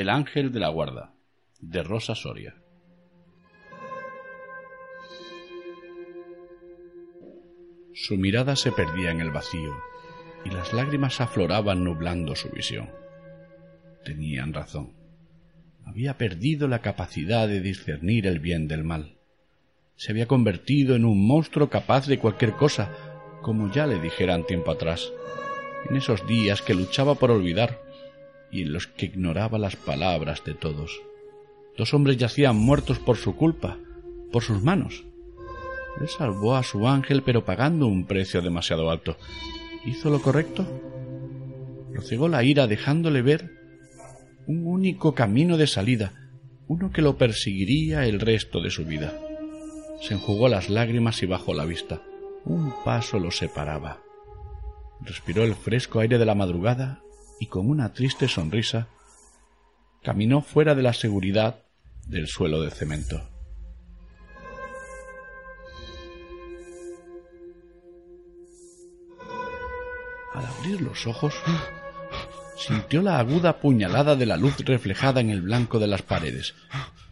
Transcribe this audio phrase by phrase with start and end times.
[0.00, 1.12] El ángel de la guarda,
[1.60, 2.54] de Rosa Soria.
[7.92, 9.76] Su mirada se perdía en el vacío
[10.46, 12.88] y las lágrimas afloraban nublando su visión.
[14.02, 14.94] Tenían razón.
[15.84, 19.18] Había perdido la capacidad de discernir el bien del mal.
[19.96, 22.90] Se había convertido en un monstruo capaz de cualquier cosa,
[23.42, 25.12] como ya le dijeran tiempo atrás,
[25.90, 27.89] en esos días que luchaba por olvidar
[28.50, 31.00] y en los que ignoraba las palabras de todos.
[31.76, 33.78] Dos hombres yacían muertos por su culpa,
[34.32, 35.04] por sus manos.
[36.00, 39.16] Él salvó a su ángel, pero pagando un precio demasiado alto.
[39.84, 40.66] ¿Hizo lo correcto?
[41.92, 43.50] Lo cegó la ira, dejándole ver
[44.46, 46.12] un único camino de salida,
[46.66, 49.18] uno que lo perseguiría el resto de su vida.
[50.00, 52.02] Se enjugó las lágrimas y bajó la vista.
[52.44, 54.00] Un paso lo separaba.
[55.02, 57.02] Respiró el fresco aire de la madrugada
[57.40, 58.86] y con una triste sonrisa
[60.02, 61.64] caminó fuera de la seguridad
[62.06, 63.20] del suelo de cemento.
[70.34, 71.34] Al abrir los ojos,
[72.56, 76.54] sintió la aguda puñalada de la luz reflejada en el blanco de las paredes,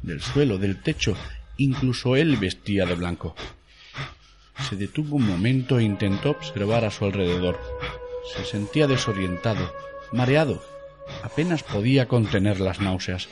[0.02, 1.16] del suelo, del techo,
[1.56, 3.34] incluso él vestía de blanco.
[4.68, 7.58] Se detuvo un momento e intentó observar a su alrededor.
[8.34, 9.72] Se sentía desorientado,
[10.12, 10.62] mareado.
[11.22, 13.28] Apenas podía contener las náuseas.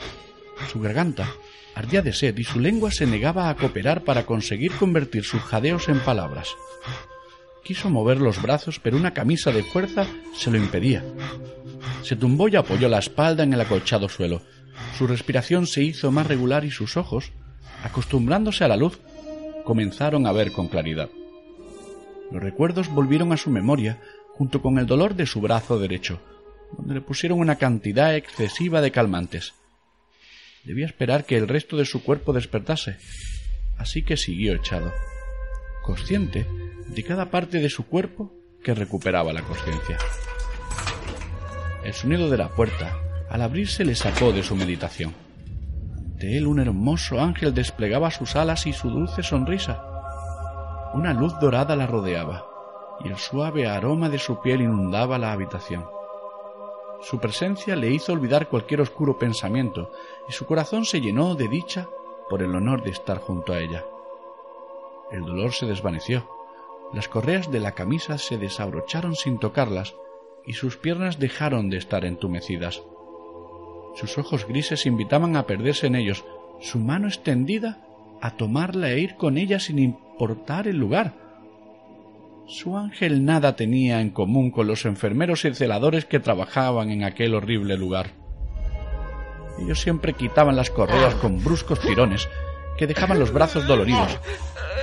[0.71, 1.29] Su garganta
[1.75, 5.89] ardía de sed y su lengua se negaba a cooperar para conseguir convertir sus jadeos
[5.89, 6.49] en palabras.
[7.63, 11.05] Quiso mover los brazos, pero una camisa de fuerza se lo impedía.
[12.03, 14.41] Se tumbó y apoyó la espalda en el acolchado suelo.
[14.97, 17.33] Su respiración se hizo más regular y sus ojos,
[17.83, 19.01] acostumbrándose a la luz,
[19.65, 21.11] comenzaron a ver con claridad.
[22.31, 24.01] Los recuerdos volvieron a su memoria
[24.33, 26.21] junto con el dolor de su brazo derecho,
[26.77, 29.55] donde le pusieron una cantidad excesiva de calmantes.
[30.65, 32.97] Debía esperar que el resto de su cuerpo despertase,
[33.79, 34.93] así que siguió echado,
[35.83, 36.47] consciente
[36.89, 38.33] de cada parte de su cuerpo
[38.65, 39.97] que recuperaba la conciencia.
[41.85, 42.99] El sonido de la puerta,
[43.31, 45.15] al abrirse, le sacó de su meditación.
[45.97, 49.83] Ante él un hermoso ángel desplegaba sus alas y su dulce sonrisa.
[50.95, 52.45] Una luz dorada la rodeaba,
[53.05, 55.85] y el suave aroma de su piel inundaba la habitación.
[57.03, 59.93] Su presencia le hizo olvidar cualquier oscuro pensamiento,
[60.29, 61.89] y su corazón se llenó de dicha
[62.29, 63.85] por el honor de estar junto a ella.
[65.11, 66.29] El dolor se desvaneció,
[66.93, 69.95] las correas de la camisa se desabrocharon sin tocarlas,
[70.45, 72.83] y sus piernas dejaron de estar entumecidas.
[73.95, 76.25] Sus ojos grises invitaban a perderse en ellos,
[76.61, 77.87] su mano extendida
[78.21, 81.26] a tomarla e ir con ella sin importar el lugar,
[82.49, 87.35] su ángel nada tenía en común con los enfermeros y celadores que trabajaban en aquel
[87.35, 88.13] horrible lugar.
[89.59, 92.29] Ellos siempre quitaban las correas con bruscos tirones
[92.77, 94.19] que dejaban los brazos doloridos.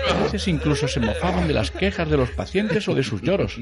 [0.10, 3.60] A veces incluso se mofaban de las quejas de los pacientes o de sus lloros.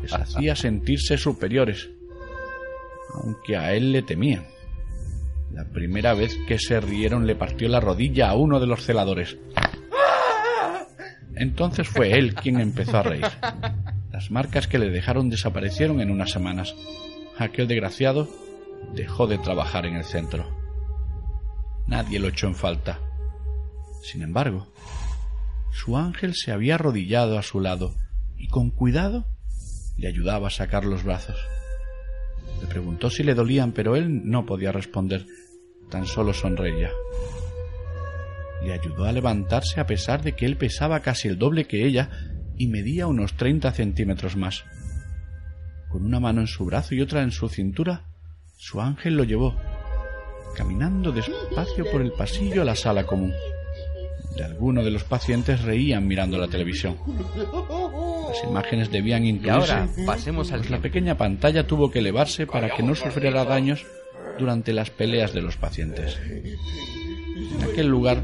[0.00, 1.90] Les hacía sentirse superiores,
[3.14, 4.46] aunque a él le temían.
[5.52, 9.36] La primera vez que se rieron le partió la rodilla a uno de los celadores.
[11.42, 13.26] Entonces fue él quien empezó a reír.
[14.12, 16.72] Las marcas que le dejaron desaparecieron en unas semanas.
[17.36, 18.28] Aquel desgraciado
[18.94, 20.46] dejó de trabajar en el centro.
[21.88, 23.00] Nadie lo echó en falta.
[24.04, 24.72] Sin embargo,
[25.72, 27.92] su ángel se había arrodillado a su lado
[28.38, 29.26] y con cuidado
[29.96, 31.44] le ayudaba a sacar los brazos.
[32.60, 35.26] Le preguntó si le dolían, pero él no podía responder,
[35.90, 36.92] tan solo sonreía
[38.64, 42.10] le ayudó a levantarse a pesar de que él pesaba casi el doble que ella
[42.56, 44.64] y medía unos treinta centímetros más.
[45.88, 48.04] Con una mano en su brazo y otra en su cintura,
[48.56, 49.56] su ángel lo llevó,
[50.56, 53.32] caminando despacio por el pasillo a la sala común.
[54.36, 56.96] De alguno de los pacientes reían mirando la televisión.
[58.28, 59.72] Las imágenes debían incluirse.
[59.72, 63.84] ahora pasemos al pues la pequeña pantalla tuvo que elevarse para que no sufriera daños
[64.38, 66.18] durante las peleas de los pacientes.
[66.26, 68.22] En aquel lugar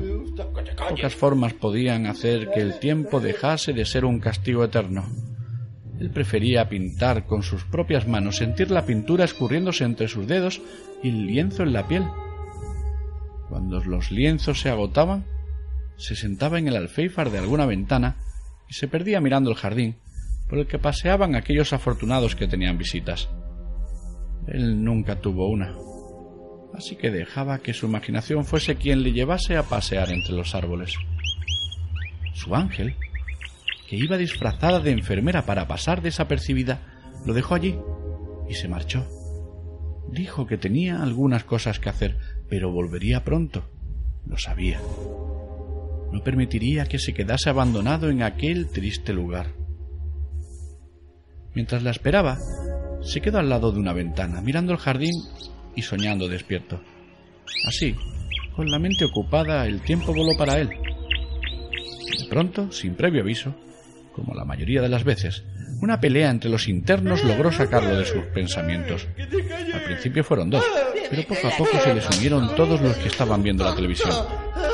[0.89, 5.07] Pocas formas podían hacer que el tiempo dejase de ser un castigo eterno.
[5.99, 10.61] Él prefería pintar con sus propias manos, sentir la pintura escurriéndose entre sus dedos
[11.03, 12.05] y el lienzo en la piel.
[13.49, 15.25] Cuando los lienzos se agotaban,
[15.97, 18.17] se sentaba en el alféizar de alguna ventana
[18.69, 19.97] y se perdía mirando el jardín
[20.49, 23.29] por el que paseaban aquellos afortunados que tenían visitas.
[24.47, 25.75] Él nunca tuvo una
[26.75, 30.95] así que dejaba que su imaginación fuese quien le llevase a pasear entre los árboles.
[32.35, 32.95] Su ángel,
[33.89, 36.81] que iba disfrazada de enfermera para pasar desapercibida,
[37.27, 37.77] lo dejó allí
[38.49, 39.07] y se marchó.
[40.11, 42.19] Dijo que tenía algunas cosas que hacer,
[42.49, 43.69] pero volvería pronto.
[44.27, 44.81] Lo sabía.
[46.13, 49.49] No permitiría que se quedase abandonado en aquel triste lugar.
[51.55, 52.39] Mientras la esperaba,
[53.03, 55.13] se quedó al lado de una ventana, mirando el jardín
[55.79, 56.81] y soñando despierto.
[57.65, 57.95] Así,
[58.57, 60.69] con la mente ocupada, el tiempo voló para él.
[60.69, 63.55] De pronto, sin previo aviso,
[64.13, 65.45] como la mayoría de las veces,
[65.81, 69.07] una pelea entre los internos logró sacarlo de sus pensamientos.
[69.73, 70.65] Al principio fueron dos,
[71.09, 74.11] pero poco a poco se les unieron todos los que estaban viendo la televisión.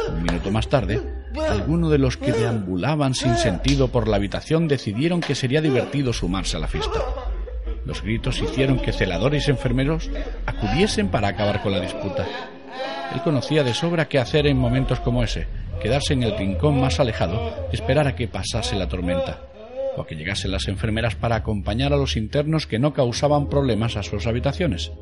[0.08, 1.02] Un minuto más tarde,
[1.50, 6.56] algunos de los que deambulaban sin sentido por la habitación decidieron que sería divertido sumarse
[6.56, 7.00] a la fiesta.
[7.84, 10.10] Los gritos hicieron que celadores y enfermeros
[10.46, 12.26] acudiesen para acabar con la disputa.
[13.14, 15.46] Él conocía de sobra qué hacer en momentos como ese,
[15.82, 19.42] quedarse en el rincón más alejado, esperar a que pasase la tormenta,
[19.96, 23.96] o a que llegasen las enfermeras para acompañar a los internos que no causaban problemas
[23.96, 24.92] a sus habitaciones.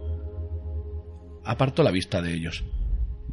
[1.45, 2.65] Apartó la vista de ellos.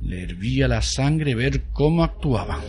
[0.02, 2.62] Le hervía la sangre ver cómo actuaban.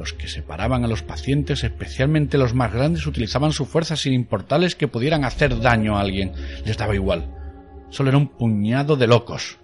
[0.00, 4.74] Los que separaban a los pacientes, especialmente los más grandes, utilizaban su fuerza sin importarles
[4.74, 6.32] que pudieran hacer daño a alguien.
[6.64, 7.30] Les daba igual.
[7.90, 9.58] Solo era un puñado de locos.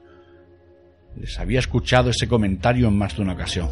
[1.18, 3.70] Les había escuchado ese comentario en más de una ocasión.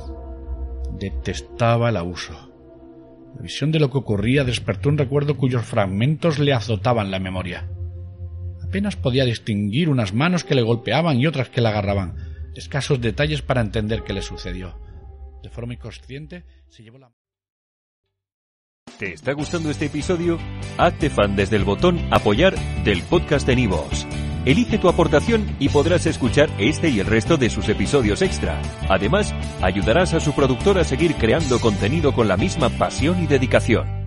[0.99, 2.33] Detestaba el abuso.
[3.37, 7.69] La visión de lo que ocurría despertó un recuerdo cuyos fragmentos le azotaban la memoria.
[8.63, 12.17] Apenas podía distinguir unas manos que le golpeaban y otras que le agarraban.
[12.55, 14.83] Escasos detalles para entender qué le sucedió
[15.45, 17.13] de forma inconsciente, se llevó la...
[18.99, 20.39] ¿Te está gustando este episodio?
[20.79, 22.55] Hazte fan desde el botón Apoyar
[22.85, 24.07] del podcast de Nivos.
[24.45, 28.61] Elige tu aportación y podrás escuchar este y el resto de sus episodios extra.
[28.89, 34.04] Además, ayudarás a su productor a seguir creando contenido con la misma pasión y dedicación.